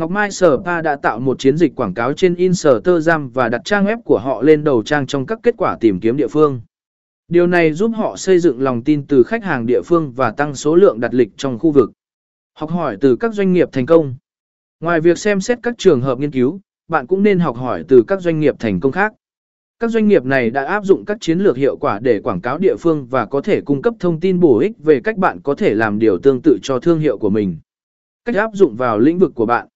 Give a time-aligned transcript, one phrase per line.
[0.00, 3.60] Ngọc Mai Sở Pa đã tạo một chiến dịch quảng cáo trên Instagram và đặt
[3.64, 6.60] trang web của họ lên đầu trang trong các kết quả tìm kiếm địa phương.
[7.28, 10.54] Điều này giúp họ xây dựng lòng tin từ khách hàng địa phương và tăng
[10.54, 11.90] số lượng đặt lịch trong khu vực.
[12.54, 14.14] Học hỏi từ các doanh nghiệp thành công.
[14.80, 18.04] Ngoài việc xem xét các trường hợp nghiên cứu, bạn cũng nên học hỏi từ
[18.06, 19.12] các doanh nghiệp thành công khác.
[19.78, 22.58] Các doanh nghiệp này đã áp dụng các chiến lược hiệu quả để quảng cáo
[22.58, 25.54] địa phương và có thể cung cấp thông tin bổ ích về cách bạn có
[25.54, 27.58] thể làm điều tương tự cho thương hiệu của mình.
[28.24, 29.68] Cách áp dụng vào lĩnh vực của bạn.